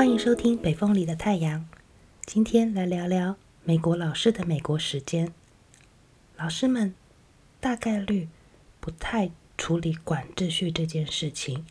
[0.00, 1.60] 欢迎收听《北风里的太阳》，
[2.24, 5.30] 今天来聊聊美国老师的美国时间。
[6.38, 6.94] 老师们
[7.60, 8.26] 大概率
[8.80, 11.66] 不太处理管秩序这件事情，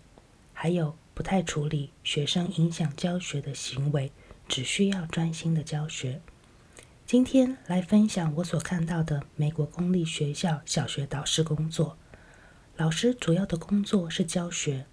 [0.54, 4.12] 还有不太处理学生影响教学的行为，
[4.48, 6.22] 只需要专心的教学。
[7.08, 11.98] 今天来分享我所看到的美国公立学校小学导师工作。
[12.78, 14.86] 老师主要的工作是教学。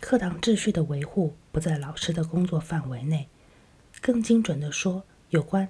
[0.00, 3.28] 课堂秩序的维护在老师的工作范围内。
[4.00, 5.68] 更精准地说，有关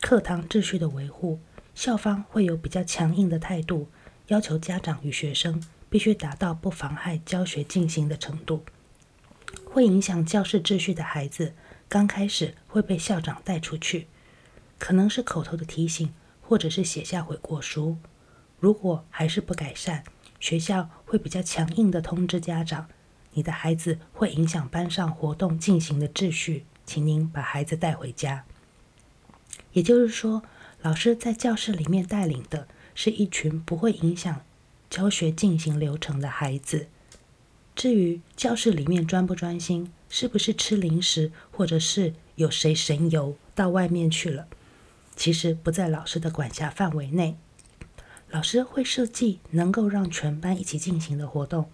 [0.00, 1.40] 课堂秩序的维护，
[1.74, 3.88] 校方会有比较强硬的态度，
[4.26, 8.64] 要求家长与学生必须达到不妨害教学进行的程度。
[9.64, 11.54] 会影响教室秩序的孩子，
[11.88, 14.06] 刚开始会被校长带出去，
[14.78, 17.96] 可能是口头的提醒，或者是写下悔过书。
[18.58, 20.04] 如果还是不改善，
[20.38, 22.88] 学校会比较强硬地通知家长。
[23.32, 28.44] 你的孩子会影响班上活动进行的秩序，请您把孩子带回家。
[29.72, 30.42] 也就是说，
[30.82, 34.42] 老师在教室里面带领的是一群不会影响
[34.88, 36.88] 教学进行流程的孩子。
[37.76, 44.48] 至于教室里面专不专心，是不是吃零食，或者是有谁神游到外面去了，
[45.14, 47.36] 其实不在老师的管辖范围内。
[48.30, 51.70] 老师会设计能够让全班一起进行的活动。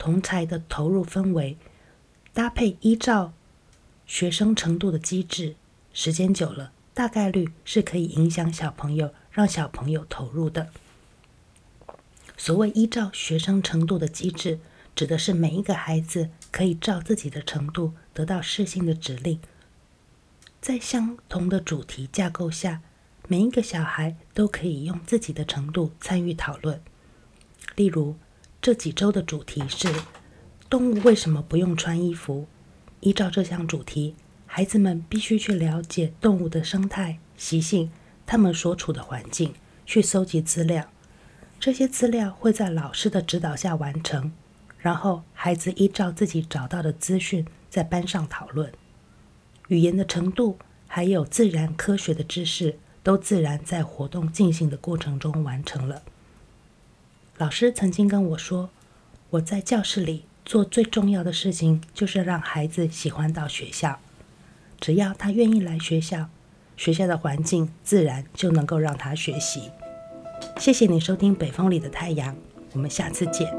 [0.00, 1.58] 同侪的投入氛围，
[2.32, 3.34] 搭配依照
[4.06, 5.56] 学生程度的机制，
[5.92, 10.70] 时间久了，大概率是可以影响小朋友，让小朋友投入的。
[12.38, 14.58] 所谓依照学生程度的机制，
[14.96, 19.38] 指的是每一个孩子可以照自己的程度得到适性的指令，
[20.62, 22.80] 在相同的主题架构下，
[23.28, 26.80] 每一个小孩都可以用自己的程度参与讨论，
[27.76, 28.16] 例如。
[28.62, 29.88] 这几周的主题是
[30.68, 32.46] 动物为什么不用穿衣服？
[33.00, 34.14] 依照这项主题，
[34.46, 37.90] 孩子们必须去了解动物的生态习性，
[38.26, 39.54] 他们所处的环境，
[39.86, 40.90] 去搜集资料。
[41.58, 44.30] 这些资料会在老师的指导下完成，
[44.76, 48.70] 然后孩子依照自己找到的资讯在班上讨论。
[49.68, 56.02] 语言的程度还有自然科学的知识，都自然在活动进行的过程中完成了。
[57.40, 58.68] 老师曾经跟我说
[59.30, 63.98] ：“我在教室里做最重要的事情，就是让孩子喜欢到学校。
[64.78, 66.28] 只要他愿意来学校，
[66.76, 69.70] 学校的环境自然就能够让他学习。”
[70.60, 72.34] 谢谢你收听《北风里的太阳》，
[72.74, 73.50] 我们下次见。